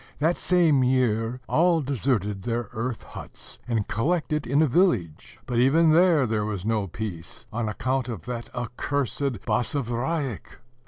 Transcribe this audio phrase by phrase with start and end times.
[0.17, 5.91] That same year, all deserted their earth huts, and collected in a village; but, even
[5.91, 10.57] there, there was no peace, on account of that accursed Basavriuk.